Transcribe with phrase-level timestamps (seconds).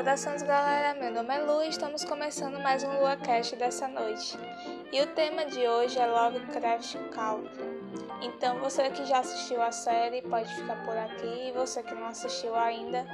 [0.00, 4.34] Saudações galera, meu nome é Lu e estamos começando mais um LuaCast dessa noite.
[4.90, 7.82] E o tema de hoje é Lovecraft Country.
[8.22, 12.06] Então você que já assistiu a série pode ficar por aqui e você que não
[12.06, 13.04] assistiu ainda,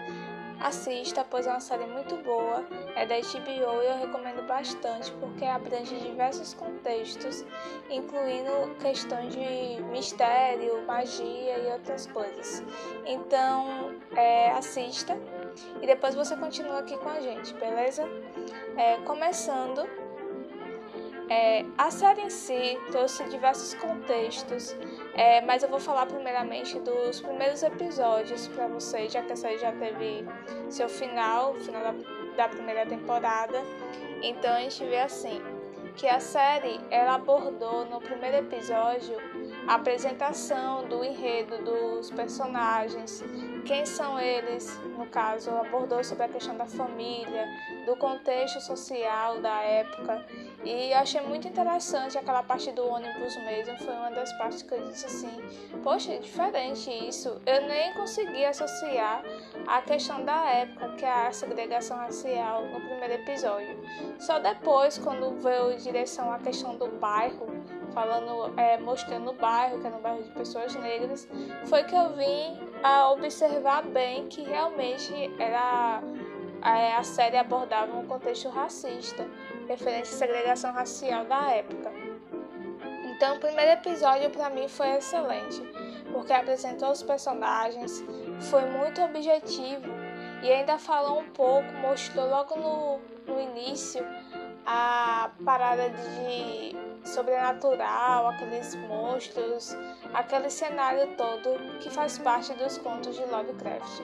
[0.61, 2.65] assista, pois é uma série muito boa,
[2.95, 7.45] é da HBO e eu recomendo bastante porque abrange diversos contextos,
[7.91, 12.63] incluindo questões de mistério, magia e outras coisas.
[13.05, 15.19] Então é, assista
[15.81, 18.09] e depois você continua aqui com a gente, beleza?
[18.77, 19.87] É, começando,
[21.29, 24.77] é, a série em si trouxe diversos contextos,
[25.15, 29.59] é, mas eu vou falar primeiramente dos primeiros episódios para vocês, já que a série
[29.59, 30.25] já teve
[30.71, 31.95] seu final, final da,
[32.37, 33.61] da primeira temporada.
[34.23, 35.43] Então a gente vê assim
[35.97, 39.17] que a série ela abordou no primeiro episódio
[39.67, 43.25] a apresentação do enredo dos personagens,
[43.67, 47.47] quem são eles, no caso, abordou sobre a questão da família,
[47.85, 50.25] do contexto social da época.
[50.65, 54.73] E eu achei muito interessante aquela parte do ônibus mesmo, foi uma das partes que
[54.73, 55.43] eu disse assim,
[55.83, 57.41] poxa, é diferente isso.
[57.45, 59.25] Eu nem consegui associar
[59.67, 63.77] a questão da época, que é a segregação racial, no primeiro episódio.
[64.21, 67.47] Só depois, quando veio direção à questão do bairro,
[67.93, 71.27] falando, é, mostrando o bairro, que era um bairro de pessoas negras,
[71.65, 76.01] foi que eu vim a observar bem que realmente era
[76.63, 79.27] a, série abordava um contexto racista,
[79.67, 81.91] referente à segregação racial da época.
[83.11, 85.61] Então, o primeiro episódio para mim foi excelente,
[86.13, 88.05] porque apresentou os personagens,
[88.51, 89.91] foi muito objetivo
[90.41, 94.07] e ainda falou um pouco, mostrou logo no, no início
[94.65, 99.77] a parada de sobrenatural, aqueles monstros,
[100.17, 104.03] aquele cenário todo que faz parte dos contos de Lovecraft.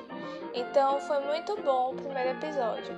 [0.52, 2.94] Então foi muito bom o primeiro episódio.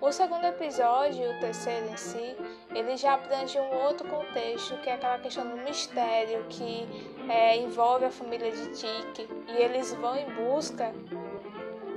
[0.00, 2.34] O segundo episódio, o terceiro em si,
[2.74, 6.88] ele já abrange um outro contexto, que é aquela questão do mistério que
[7.28, 10.90] é, envolve a família de Tiki e eles vão em busca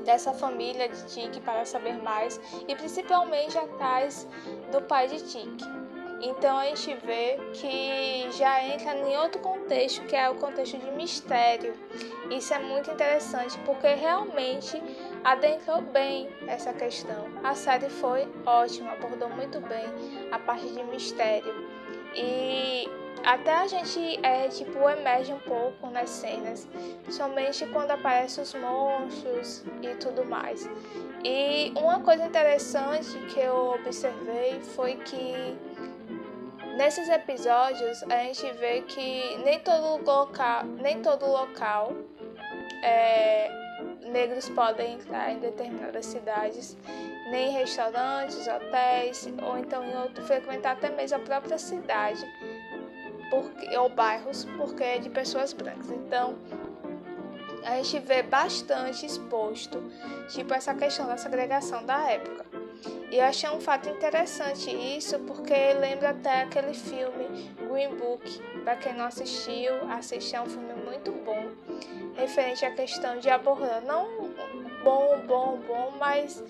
[0.04, 4.28] dessa família de Tiki para saber mais e principalmente atrás
[4.70, 5.77] do pai de Tiki.
[6.22, 10.92] Então a gente vê que já entra em outro contexto, que é o contexto de
[10.92, 11.74] mistério.
[12.32, 14.82] Isso é muito interessante porque realmente
[15.24, 17.28] adentrou bem essa questão.
[17.44, 19.86] A série foi ótima, abordou muito bem
[20.32, 21.54] a parte de mistério.
[22.16, 22.90] E
[23.24, 26.68] até a gente é, tipo, emerge um pouco nas cenas,
[27.10, 30.68] somente quando aparecem os monstros e tudo mais.
[31.24, 35.58] E uma coisa interessante que eu observei foi que
[36.78, 41.92] nesses episódios a gente vê que nem todo local, nem todo local
[42.84, 43.50] é,
[44.06, 46.78] negros podem entrar em determinadas cidades,
[47.32, 52.26] nem em restaurantes, hotéis, ou então em outro, frequentar até mesmo a própria cidade
[53.30, 55.90] porque, ou bairros, porque é de pessoas brancas.
[55.92, 56.36] Então,
[57.64, 59.84] a gente vê bastante exposto,
[60.30, 62.47] tipo essa questão da segregação da época.
[63.12, 68.42] E eu achei um fato interessante isso, porque lembra até aquele filme Green Book.
[68.64, 71.52] Para quem não assistiu, assistir é um filme muito bom,
[72.16, 74.28] referente à questão de abordar, não
[74.84, 76.44] bom, bom, bom, mas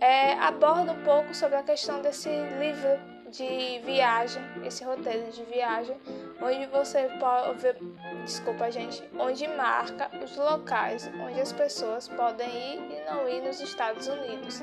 [0.00, 2.28] é, aborda um pouco sobre a questão desse
[2.58, 5.96] livro de viagem, esse roteiro de viagem,
[6.42, 7.76] onde você pode ver,
[8.24, 13.60] desculpa gente, onde marca os locais onde as pessoas podem ir e não ir nos
[13.60, 14.62] Estados Unidos.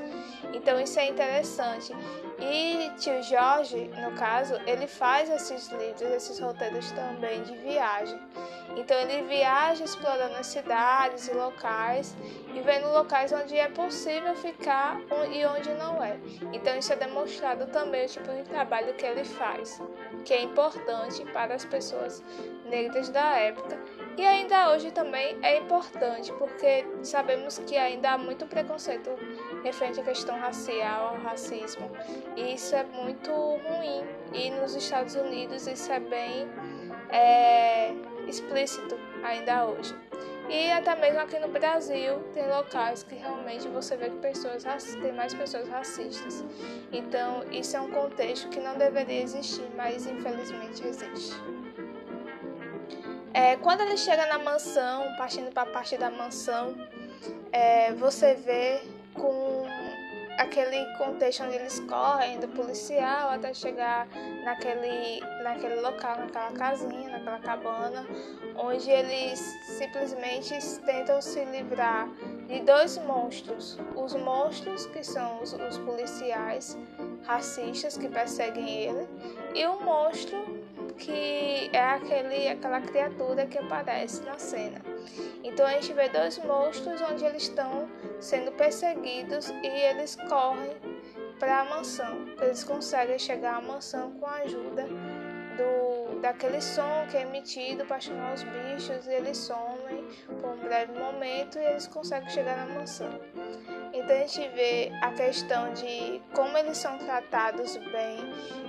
[0.54, 1.94] Então isso é interessante.
[2.42, 8.20] E tio Jorge, no caso, ele faz esses livros, esses roteiros também de viagem.
[8.78, 12.16] Então ele viaja explorando as cidades e locais
[12.54, 15.02] e vendo locais onde é possível ficar
[15.32, 16.18] e onde não é.
[16.54, 19.82] Então isso é demonstrado também o tipo de trabalho que ele faz,
[20.24, 22.24] que é importante para as pessoas
[22.66, 23.78] negras da época
[24.20, 29.10] e ainda hoje também é importante porque sabemos que ainda há muito preconceito
[29.64, 31.90] referente à questão racial, ao racismo.
[32.36, 34.04] E isso é muito ruim.
[34.34, 36.48] E nos Estados Unidos isso é bem
[37.10, 37.94] é,
[38.28, 39.96] explícito ainda hoje.
[40.50, 44.64] E até mesmo aqui no Brasil tem locais que realmente você vê que pessoas
[45.00, 46.44] tem mais pessoas racistas.
[46.92, 51.36] Então isso é um contexto que não deveria existir, mas infelizmente existe.
[53.32, 56.76] É, quando ele chega na mansão, partindo para a parte da mansão,
[57.52, 58.82] é, você vê
[59.20, 59.66] com
[60.40, 64.08] aquele contexto onde eles correm do policial até chegar
[64.46, 68.06] naquele, naquele local, naquela casinha, naquela cabana,
[68.56, 69.38] onde eles
[69.78, 70.54] simplesmente
[70.86, 72.08] tentam se livrar
[72.48, 73.78] de dois monstros.
[73.96, 76.78] Os monstros, que são os, os policiais
[77.24, 79.10] racistas que perseguem ele,
[79.54, 80.38] e o monstro
[80.98, 84.82] que é aquele, aquela criatura que aparece na cena.
[85.44, 87.88] Então a gente vê dois monstros onde eles estão
[88.20, 90.78] sendo perseguidos e eles correm
[91.40, 92.28] para a mansão.
[92.42, 94.86] Eles conseguem chegar à mansão com a ajuda
[95.60, 100.08] do, daquele som que é emitido para chamar os bichos e eles somem
[100.40, 103.20] por um breve momento e eles conseguem chegar na mansão.
[103.92, 108.18] Então a gente vê a questão de como eles são tratados bem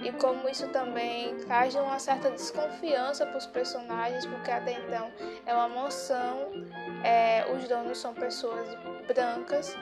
[0.02, 5.10] e como isso também traz uma certa desconfiança para os personagens, porque até então
[5.44, 6.50] é uma mansão,
[7.04, 8.66] é, os donos são pessoas
[9.12, 9.76] brancas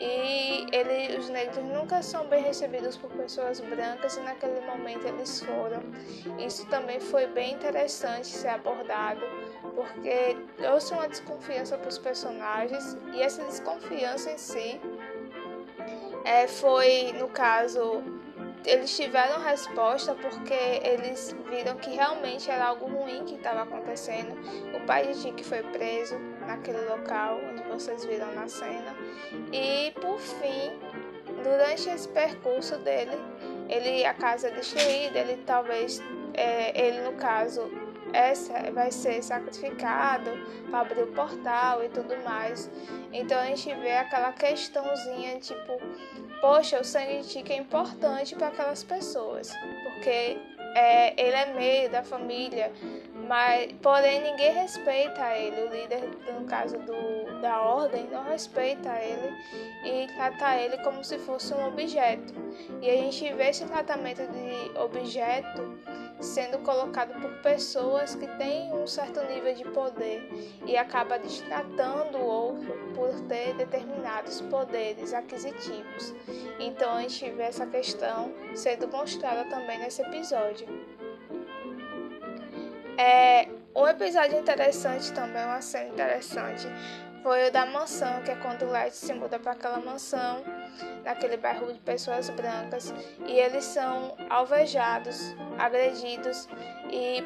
[0.00, 5.40] e ele, os negros nunca são bem recebidos por pessoas brancas e naquele momento eles
[5.40, 5.82] foram.
[6.38, 9.22] Isso também foi bem interessante ser abordado,
[9.74, 14.80] porque trouxe uma desconfiança para os personagens e essa desconfiança em si
[16.24, 18.02] é, foi, no caso,
[18.64, 20.54] eles tiveram resposta porque
[20.84, 24.36] eles viram que realmente era algo ruim que estava acontecendo.
[24.76, 28.96] O pai de Dick foi preso naquele local onde vocês viram na cena.
[29.52, 30.72] E por fim,
[31.44, 33.16] durante esse percurso dele,
[33.68, 36.02] ele a casa é destruída, ele talvez
[36.34, 37.70] é, ele no caso
[38.12, 40.30] essa vai ser sacrificado
[40.70, 42.70] para abrir o portal e tudo mais.
[43.12, 45.78] Então a gente vê aquela questãozinha tipo
[46.40, 49.52] poxa, o sangue de Tica é importante para aquelas pessoas,
[49.84, 50.38] porque
[50.74, 52.72] é, ele é meio da família,
[53.28, 55.68] mas porém ninguém respeita ele.
[55.68, 59.36] O líder, no caso do, da ordem, não respeita ele
[59.84, 62.32] e trata ele como se fosse um objeto.
[62.80, 65.78] E a gente vê esse tratamento de objeto
[66.20, 70.28] sendo colocado por pessoas que têm um certo nível de poder
[70.66, 76.14] e acaba destratando o outro por ter determinados poderes aquisitivos.
[76.58, 80.66] Então a gente vê essa questão sendo mostrada também nesse episódio.
[82.98, 83.46] É,
[83.76, 86.66] um episódio interessante também, uma cena interessante,
[87.22, 90.42] foi o da mansão, que é quando o Light se muda para aquela mansão,
[91.04, 92.92] naquele bairro de pessoas brancas,
[93.24, 96.48] e eles são alvejados, agredidos
[96.90, 97.22] e,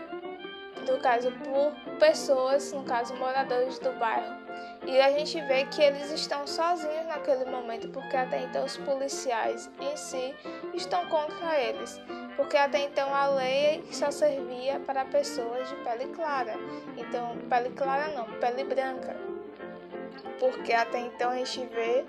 [0.87, 4.43] no caso, por pessoas, no caso, moradores do bairro.
[4.87, 9.71] E a gente vê que eles estão sozinhos naquele momento, porque até então os policiais
[9.81, 10.35] em si
[10.75, 11.99] estão contra eles,
[12.37, 16.55] porque até então a lei só servia para pessoas de pele clara.
[16.97, 19.32] Então, pele clara não, pele branca
[20.43, 22.05] porque até então a gente vê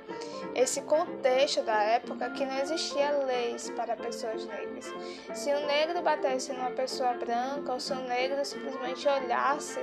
[0.56, 4.92] esse contexto da época que não existia leis para pessoas negras.
[5.36, 9.80] Se um negro batesse numa pessoa branca ou se um negro simplesmente olhasse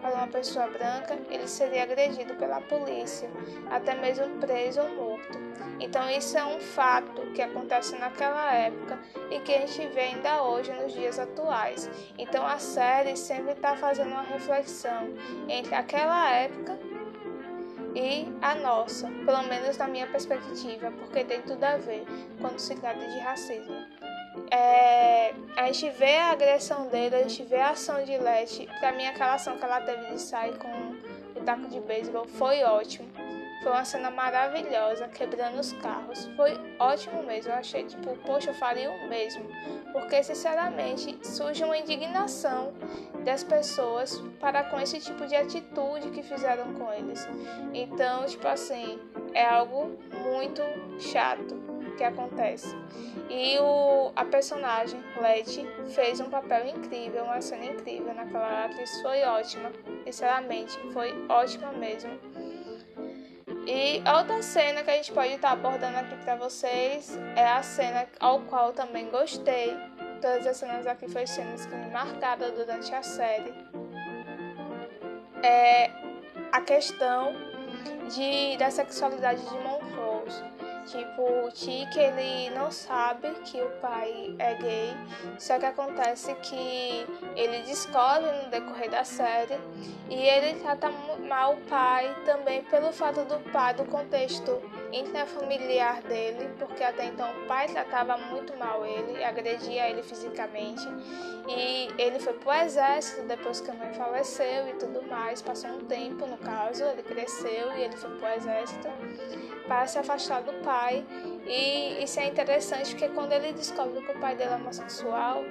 [0.00, 3.30] para uma pessoa branca, ele seria agredido pela polícia,
[3.70, 5.38] até mesmo preso ou morto.
[5.78, 8.98] Então isso é um fato que acontece naquela época
[9.30, 11.88] e que a gente vê ainda hoje nos dias atuais.
[12.18, 15.14] Então a série sempre está fazendo uma reflexão
[15.48, 16.76] entre aquela época
[17.94, 22.04] e a nossa, pelo menos na minha perspectiva, porque tem tudo a ver
[22.40, 23.76] quando se trata de racismo.
[24.50, 28.66] É, a gente vê a agressão dele, a gente vê a ação de Leti.
[28.80, 30.68] Pra mim, aquela ação que ela teve de sair com
[31.38, 33.11] o taco de beisebol foi ótimo.
[33.62, 36.28] Foi uma cena maravilhosa, quebrando os carros.
[36.36, 37.52] Foi ótimo mesmo.
[37.52, 39.44] Eu achei, tipo, poxa, eu faria o mesmo.
[39.92, 42.72] Porque, sinceramente, surge uma indignação
[43.24, 47.28] das pessoas para com esse tipo de atitude que fizeram com eles.
[47.72, 48.98] Então, tipo assim,
[49.32, 50.62] é algo muito
[50.98, 51.62] chato
[51.96, 52.74] que acontece.
[53.30, 59.00] E o, a personagem, Letty, fez um papel incrível, uma cena incrível naquela atriz.
[59.02, 59.70] Foi ótima,
[60.04, 62.10] sinceramente, foi ótima mesmo.
[63.66, 67.62] E outra cena que a gente pode estar tá abordando aqui para vocês é a
[67.62, 69.76] cena ao qual também gostei.
[70.20, 73.52] Todas as cenas aqui foram cenas que me marcaram durante a série.
[75.42, 75.90] É
[76.52, 77.34] a questão
[78.14, 79.81] de, da sexualidade de Montrose.
[80.86, 84.96] Tipo, o Tic, ele não sabe que o pai é gay,
[85.38, 89.58] só que acontece que ele descobre no decorrer da série
[90.10, 90.90] e ele trata
[91.28, 94.60] mal o pai também pelo fato do pai, do contexto
[94.92, 100.86] intrafamiliar dele, porque até então o pai tratava muito mal ele, agredia ele fisicamente
[101.48, 105.84] e ele foi pro exército depois que a mãe faleceu e tudo mais, passou um
[105.86, 108.88] tempo no caso, ele cresceu e ele foi pro exército
[109.66, 110.71] para se afastar do pai.
[111.46, 115.42] E isso é interessante porque quando ele descobre que o pai dele é homossexual,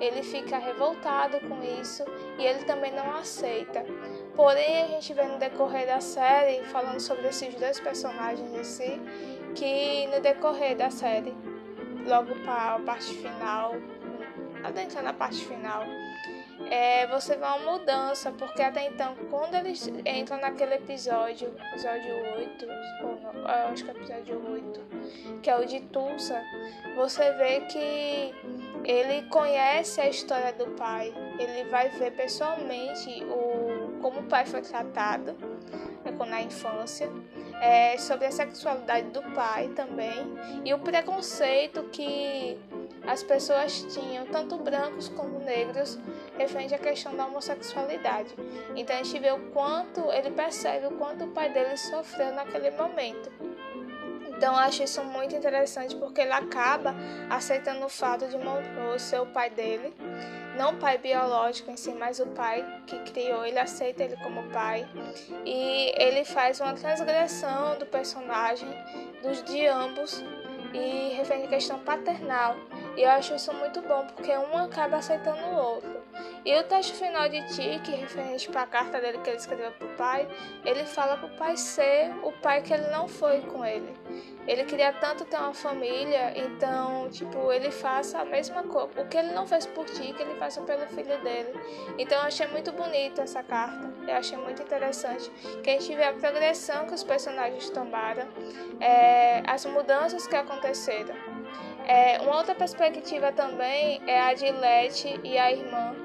[0.00, 2.04] ele fica revoltado com isso
[2.38, 3.84] e ele também não aceita.
[4.36, 9.00] Porém, a gente vê no decorrer da série, falando sobre esses dois personagens em si,
[9.54, 11.34] que no decorrer da série,
[12.06, 13.74] logo para a parte final,
[14.64, 15.84] adentrando na parte final,
[16.70, 22.66] é, você vê uma mudança, porque até então, quando eles entram naquele episódio, episódio 8,
[23.02, 24.80] ou não, acho que é episódio 8,
[25.42, 26.42] que é o de Tulsa,
[26.96, 28.34] você vê que
[28.84, 34.60] ele conhece a história do pai, ele vai ver pessoalmente o, como o pai foi
[34.60, 35.36] tratado
[36.04, 37.08] né, na infância,
[37.60, 40.26] é, sobre a sexualidade do pai também,
[40.64, 42.58] e o preconceito que
[43.08, 45.98] as pessoas tinham, tanto brancos como negros,
[46.36, 48.34] referente à questão da homossexualidade.
[48.76, 52.70] Então a gente vê o quanto, ele percebe o quanto o pai dele sofreu naquele
[52.72, 53.32] momento.
[54.28, 56.94] Então eu acho isso muito interessante porque ele acaba
[57.30, 58.36] aceitando o fato de
[59.00, 59.92] ser o pai dele,
[60.56, 64.42] não o pai biológico em si, mas o pai que criou, ele aceita ele como
[64.50, 64.86] pai
[65.46, 68.68] e ele faz uma transgressão do personagem
[69.22, 70.22] dos de ambos
[70.74, 72.54] e referente à questão paternal.
[72.98, 76.02] E eu acho isso muito bom, porque um acaba aceitando o outro.
[76.44, 79.86] E o texto final de Tiki, referente para a carta dele que ele escreveu para
[79.86, 80.28] o pai,
[80.64, 83.94] ele fala para o pai ser o pai que ele não foi com ele.
[84.48, 88.88] Ele queria tanto ter uma família, então, tipo, ele faça a mesma coisa.
[89.00, 91.52] O que ele não fez por ti, que ele faça pelo filho dele.
[91.98, 93.92] Então, eu achei muito bonito essa carta.
[94.08, 95.30] Eu achei muito interessante.
[95.62, 98.26] Que a gente vê a progressão que os personagens tomaram,
[98.80, 101.14] é, as mudanças que aconteceram.
[101.88, 105.96] É, uma outra perspectiva também é a de Leti e a irmã,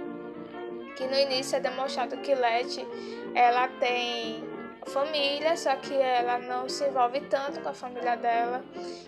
[0.96, 2.88] que no início é demonstrado que Leti
[3.36, 4.44] ela tem
[4.88, 8.64] família, só que ela não se envolve tanto com a família dela,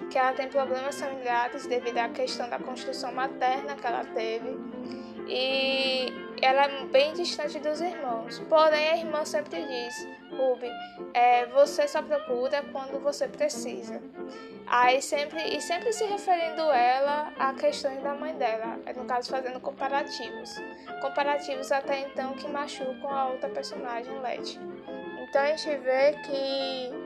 [0.10, 4.58] que ela tem problemas familiares devido à questão da construção materna que ela teve.
[5.28, 8.40] E ela é bem distante dos irmãos.
[8.50, 10.70] Porém, a irmã sempre diz: Ruby,
[11.14, 14.02] é, você só procura quando você precisa.
[14.68, 19.60] Aí sempre e sempre se referindo ela a questões da mãe dela, no caso fazendo
[19.60, 20.56] comparativos,
[21.02, 24.60] comparativos até então que machucam a outra personagem, Letty.
[25.22, 27.06] Então a gente vê que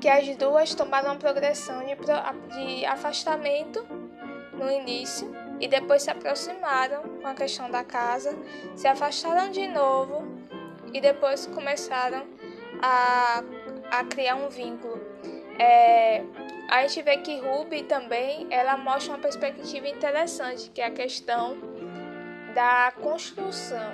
[0.00, 1.94] que as duas tomaram uma progressão de,
[2.54, 3.86] de afastamento
[4.54, 5.30] no início
[5.60, 8.36] e depois se aproximaram com a questão da casa,
[8.74, 10.24] se afastaram de novo
[10.92, 12.26] e depois começaram
[12.80, 13.42] a,
[13.90, 14.99] a criar um vínculo.
[15.62, 16.22] É,
[16.70, 21.58] a gente vê que Ruby também ela mostra uma perspectiva interessante, que é a questão
[22.54, 23.92] da construção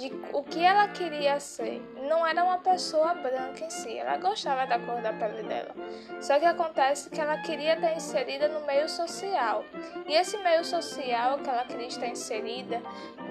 [0.00, 1.82] de o que ela queria ser.
[2.08, 5.74] Não era uma pessoa branca em si, ela gostava da cor da pele dela.
[6.22, 9.62] Só que acontece que ela queria estar inserida no meio social.
[10.06, 12.80] E esse meio social que ela queria estar inserida,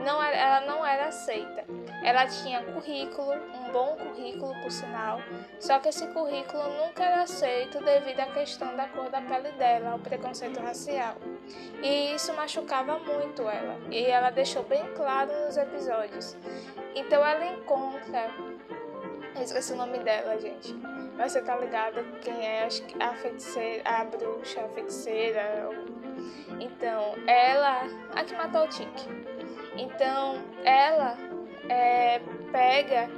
[0.06, 1.66] não era, ela não era aceita.
[2.04, 5.20] Ela tinha currículo, um bom currículo por sinal,
[5.60, 9.92] só que esse currículo nunca era aceito devido à questão da cor da pele dela,
[9.92, 11.16] ao preconceito racial.
[11.82, 16.36] E isso machucava muito ela, e ela deixou bem claro nos episódios.
[16.96, 18.30] Então ela encontra.
[19.36, 20.74] Eu esqueci o nome dela, gente.
[21.18, 22.68] Mas você tá ligada quem é?
[23.00, 25.70] A feiticeira, a bruxa, a feiticeira.
[26.60, 27.84] Então, ela.
[28.16, 29.08] A que matou o Tink.
[29.78, 31.18] Então, ela
[31.70, 33.10] é, pega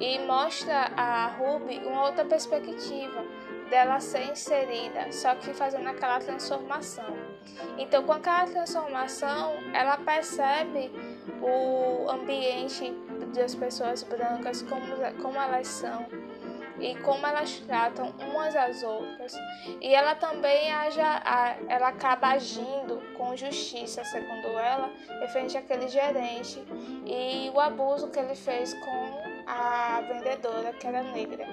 [0.00, 3.24] e mostra a Ruby uma outra perspectiva
[3.68, 7.16] dela ser inserida, só que fazendo aquela transformação.
[7.76, 10.90] Então, com aquela transformação, ela percebe
[11.42, 12.92] o ambiente
[13.34, 14.86] das pessoas brancas, como,
[15.22, 16.06] como elas são
[16.80, 19.34] e como elas tratam umas às outras.
[19.80, 21.22] E ela também aja,
[21.68, 26.64] ela acaba agindo com justiça, segundo ela, referente àquele gerente
[27.04, 31.46] e o abuso que ele fez com a vendedora que era negra.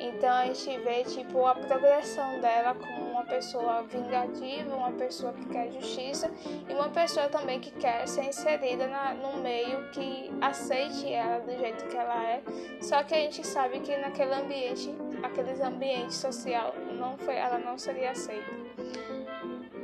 [0.00, 5.44] Então a gente vê tipo a progressão dela como uma pessoa vingativa, uma pessoa que
[5.46, 6.30] quer justiça
[6.68, 11.52] e uma pessoa também que quer ser inserida na, no meio que aceite ela do
[11.58, 12.42] jeito que ela é.
[12.80, 17.76] Só que a gente sabe que naquele ambiente, aqueles ambientes social, não foi, ela não
[17.76, 18.50] seria aceita.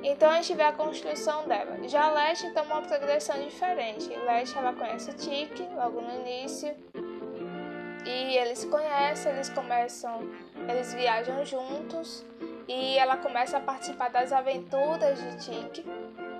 [0.05, 1.79] Então a gente vê a construção dela.
[1.89, 4.09] Já Leste toma uma progressão diferente.
[4.09, 6.77] Leste ela conhece Tiki logo no início,
[8.05, 10.29] e eles se conhecem, eles começam,
[10.69, 12.25] eles viajam juntos
[12.69, 15.87] e ela começa a participar das aventuras de Tiki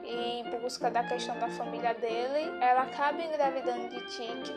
[0.05, 2.59] em busca da questão da família dele.
[2.61, 4.53] Ela acaba engravidando de Tiki.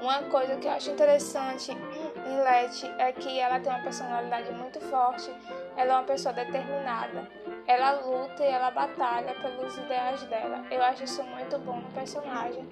[0.00, 4.80] Uma coisa que eu acho interessante em Letty é que ela tem uma personalidade muito
[4.80, 5.30] forte,
[5.76, 7.28] ela é uma pessoa determinada.
[7.66, 10.64] Ela luta e ela batalha pelos ideais dela.
[10.70, 12.68] Eu acho isso muito bom no personagem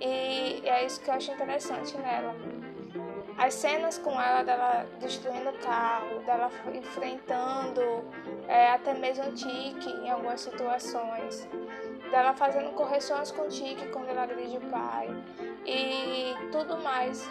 [0.00, 2.34] e é isso que eu acho interessante nela.
[3.38, 8.04] As cenas com ela, dela destruindo o carro, dela enfrentando
[8.46, 11.48] é, até mesmo o Tique em algumas situações,
[12.10, 15.08] dela fazendo correções com o Tique quando ela agride o pai
[15.64, 17.28] e tudo mais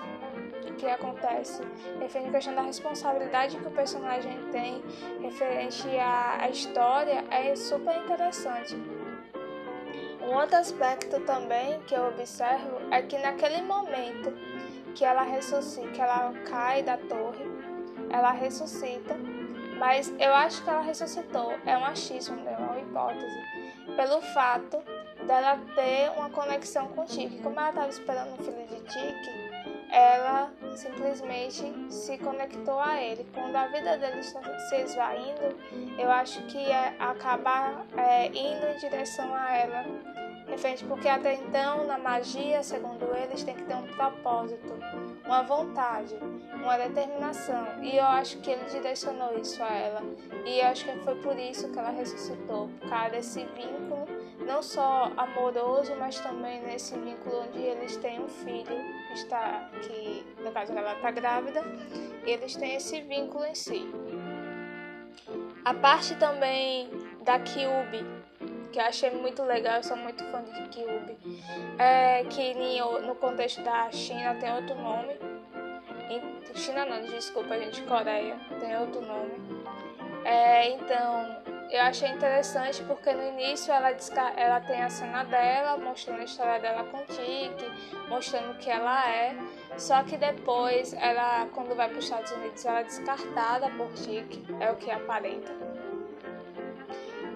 [0.73, 1.61] que acontece
[1.99, 4.83] referente à questão da responsabilidade que o personagem tem
[5.21, 8.75] referente à, à história é super interessante.
[10.21, 14.33] Um outro aspecto também que eu observo é que naquele momento
[14.93, 17.45] que ela ressuscita, que ela cai da torre,
[18.09, 19.15] ela ressuscita,
[19.77, 23.41] mas eu acho que ela ressuscitou, é um achismo, é uma hipótese,
[23.95, 24.81] pelo fato
[25.25, 27.39] dela ter uma conexão com Tiki.
[27.39, 29.40] Como ela estava esperando um filho de Tiki,
[29.91, 33.27] ela simplesmente se conectou a ele.
[33.33, 35.55] Quando a vida dele se esvaindo,
[35.97, 39.85] eu acho que é acabar é, indo em direção a ela.
[40.47, 44.73] Referente, porque até então, na magia, segundo eles, tem que ter um propósito,
[45.25, 46.17] uma vontade,
[46.53, 47.81] uma determinação.
[47.81, 50.01] E eu acho que ele direcionou isso a ela.
[50.45, 54.05] E eu acho que foi por isso que ela ressuscitou, por causa desse vínculo
[54.45, 58.75] não só amoroso, mas também nesse vínculo onde eles têm um filho
[59.13, 61.63] está que no caso ela está grávida,
[62.25, 63.89] eles têm esse vínculo em si.
[65.63, 66.89] A parte também
[67.23, 68.05] da Kyubi,
[68.71, 71.17] que eu achei muito legal, eu sou muito fã de Kyubi,
[71.77, 72.53] é que
[73.05, 75.19] no contexto da China tem outro nome.
[76.55, 79.33] China não, desculpa gente, Coreia tem outro nome.
[80.25, 81.40] É, então
[81.71, 83.95] eu achei interessante porque no início ela,
[84.35, 87.71] ela tem a cena dela, mostrando a história dela com o Tiki,
[88.09, 89.35] mostrando que ela é.
[89.77, 94.45] Só que depois, ela, quando vai para os Estados Unidos, ela é descartada por Tiki,
[94.59, 95.51] é o que aparenta.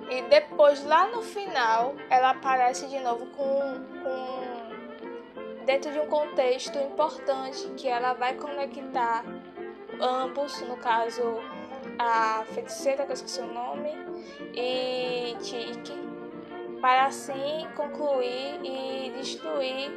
[0.09, 6.77] E depois, lá no final, ela aparece de novo com, com dentro de um contexto
[6.77, 9.23] importante que ela vai conectar
[9.99, 11.39] ambos, no caso
[11.97, 14.04] a feiticeira, que eu esqueci o nome,
[14.53, 15.93] e Tiki,
[16.81, 19.91] para assim concluir e destruir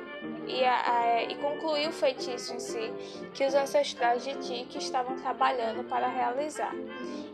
[0.49, 2.93] e, a, e concluir o feitiço em si
[3.35, 6.75] que os ancestrais de Tiki estavam trabalhando para realizar.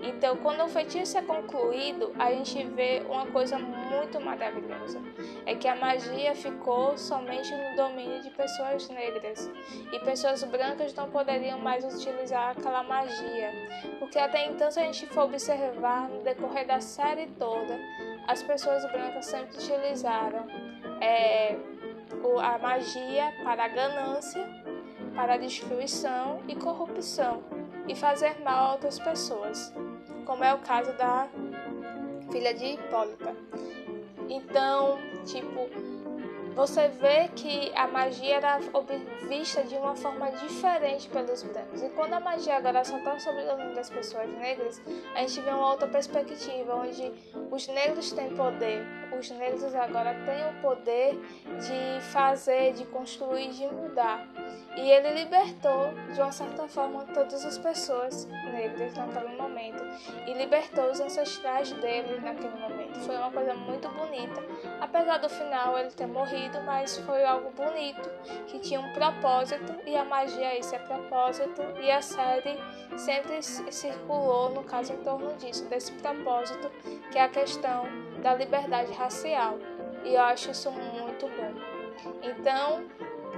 [0.03, 5.01] Então, quando o feitiço é concluído, a gente vê uma coisa muito maravilhosa:
[5.47, 9.51] é que a magia ficou somente no domínio de pessoas negras
[9.93, 13.51] e pessoas brancas não poderiam mais utilizar aquela magia,
[13.99, 17.79] porque até então, se a gente for observar no decorrer da série toda,
[18.27, 20.47] as pessoas brancas sempre utilizaram.
[21.01, 21.57] É,
[22.41, 24.47] a magia para a ganância,
[25.15, 27.43] para a destruição e corrupção
[27.87, 29.73] e fazer mal a outras pessoas,
[30.25, 31.29] como é o caso da
[32.31, 33.35] filha de Hipólita.
[34.29, 35.69] Então, tipo,
[36.55, 38.61] você vê que a magia era
[39.29, 41.83] vista de uma forma diferente pelos brancos.
[41.83, 44.81] E quando a magia agora só está sobre o domínio das pessoas negras,
[45.15, 47.13] a gente vê uma outra perspectiva, onde
[47.51, 48.87] os negros têm poder.
[49.25, 51.19] Os negros agora têm o poder
[51.59, 54.29] de fazer, de construir, de mudar.
[54.77, 59.83] E ele libertou, de uma certa forma, todas as pessoas negras naquele momento.
[60.27, 63.01] E libertou os ancestrais dele naquele momento.
[63.01, 64.43] Foi uma coisa muito bonita.
[64.79, 68.11] Apesar do final ele ter morrido, mas foi algo bonito,
[68.49, 69.75] que tinha um propósito.
[69.87, 71.63] E a magia esse é propósito.
[71.81, 72.59] E a série
[72.99, 76.71] sempre circulou, no caso, em torno disso, desse propósito,
[77.11, 77.89] que é a questão
[78.25, 79.59] da liberdade racial.
[80.03, 81.53] E eu acho isso muito bom.
[82.23, 82.85] Então,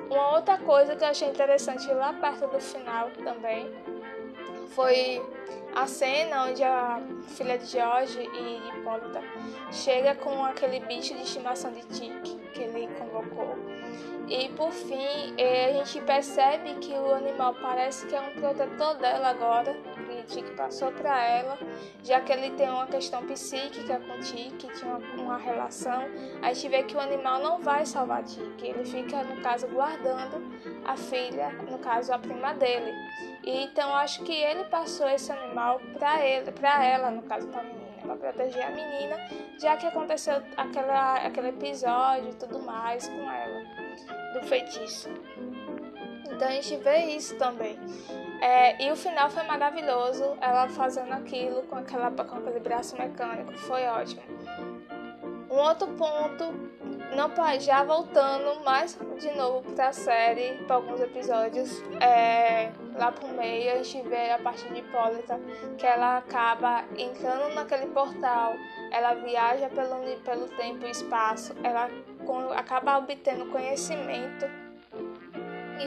[0.09, 3.68] uma outra coisa que eu achei interessante lá perto do final também
[4.68, 5.20] foi
[5.75, 9.20] a cena onde a filha de George e Hipólita
[9.72, 12.22] chega com aquele bicho de estimação de Tic
[12.55, 13.57] que ele convocou.
[14.28, 18.94] E por fim, eh, a gente percebe que o animal parece que é um protetor
[18.96, 19.76] dela agora,
[20.26, 21.58] que passou para ela,
[22.02, 26.02] já que ele tem uma questão psíquica com Tic, tinha uma, uma relação.
[26.42, 30.42] A gente vê que o animal não vai salvar Tic, ele fica, no caso, guardando
[30.84, 32.92] a filha, no caso, a prima dele.
[33.44, 37.60] E, então, acho que ele passou esse animal para ele, para ela, no caso, para
[37.60, 39.16] a menina, para proteger a menina,
[39.60, 43.65] já que aconteceu aquela, aquele episódio e tudo mais com ela,
[44.32, 45.09] do feitiço.
[46.30, 47.78] Então a gente vê isso também.
[48.40, 53.52] É, e o final foi maravilhoso, ela fazendo aquilo com, aquela, com aquele braço mecânico,
[53.56, 54.22] foi ótimo.
[55.50, 56.52] Um outro ponto
[57.14, 63.28] não já voltando mais de novo para a série, para alguns episódios, é, lá pro
[63.28, 65.40] meio a gente vê a parte de Hipólita
[65.78, 68.54] que ela acaba entrando naquele portal,
[68.90, 71.88] ela viaja pelo, pelo tempo e espaço, ela
[72.54, 74.46] acaba obtendo conhecimento.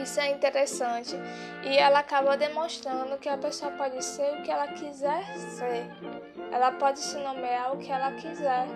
[0.00, 1.16] Isso é interessante
[1.64, 5.90] e ela acaba demonstrando que a pessoa pode ser o que ela quiser ser.
[6.52, 8.66] Ela pode se nomear o que ela quiser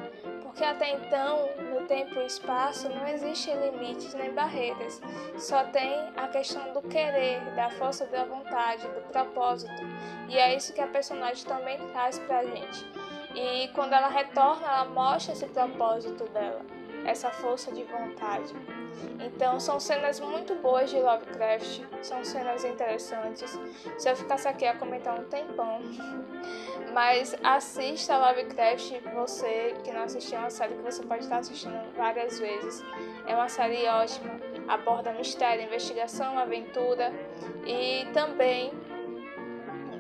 [0.55, 5.03] porque até então, no tempo e espaço, não existem limites nem barreiras,
[5.37, 9.83] só tem a questão do querer, da força da vontade, do propósito,
[10.29, 12.87] e é isso que a personagem também traz pra gente.
[13.35, 16.61] E quando ela retorna, ela mostra esse propósito dela,
[17.05, 18.55] essa força de vontade.
[19.21, 23.59] Então são cenas muito boas de Lovecraft, são cenas interessantes.
[23.99, 25.81] Se eu ficasse aqui a comentar um tempão.
[26.93, 31.77] Mas assista Lovecraft, você que não assistiu, é uma série que você pode estar assistindo
[31.97, 32.85] várias vezes.
[33.27, 34.39] É uma série ótima,
[34.69, 37.13] aborda mistério, investigação, aventura
[37.67, 38.73] e também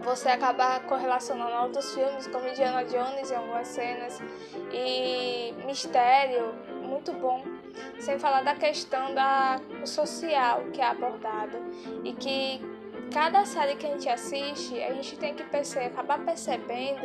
[0.04, 4.20] você acaba correlacionando outros filmes como Indiana Jones em algumas cenas
[4.70, 6.54] e mistério
[6.94, 7.42] muito bom
[7.98, 11.58] sem falar da questão da social que é abordado
[12.04, 12.60] e que
[13.12, 17.02] cada série que a gente assiste, a gente tem que perceber, acabar percebendo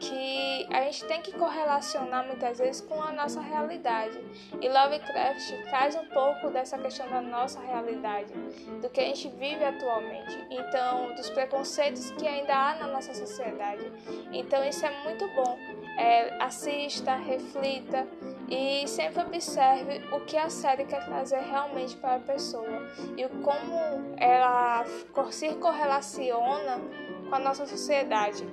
[0.00, 4.18] que a gente tem que correlacionar muitas vezes com a nossa realidade.
[4.60, 8.32] E Lovecraft traz um pouco dessa questão da nossa realidade,
[8.80, 13.92] do que a gente vive atualmente, então dos preconceitos que ainda há na nossa sociedade.
[14.32, 15.58] Então isso é muito bom.
[15.98, 18.06] É, assista, reflita
[18.50, 22.82] e sempre observe o que a série quer trazer realmente para a pessoa
[23.16, 23.76] e como
[24.16, 24.84] ela
[25.30, 26.80] se correlaciona
[27.28, 28.44] com a nossa sociedade.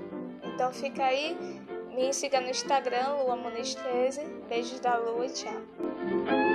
[0.44, 1.36] Então fica aí,
[1.90, 4.24] me siga no Instagram, Lua Muniz 13.
[4.48, 6.47] Beijos da Lua e tchau.